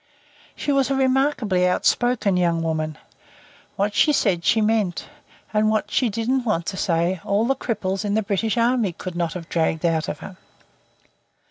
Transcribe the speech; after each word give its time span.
She 0.55 0.71
was 0.71 0.89
a 0.89 0.95
remarkably 0.95 1.67
outspoken 1.67 2.35
young 2.35 2.63
woman. 2.63 2.97
What 3.75 3.93
she 3.93 4.11
said 4.11 4.43
she 4.43 4.59
meant, 4.59 5.07
and 5.53 5.69
what 5.69 5.91
she 5.91 6.09
didn't 6.09 6.43
want 6.43 6.65
to 6.73 6.75
say 6.77 7.21
all 7.23 7.45
the 7.45 7.55
cripples 7.55 8.03
in 8.03 8.15
the 8.15 8.23
British 8.23 8.57
Army 8.57 8.93
could 8.93 9.15
not 9.15 9.33
have 9.33 9.47
dragged 9.47 9.85
out 9.85 10.07
of 10.09 10.17
her. 10.21 10.37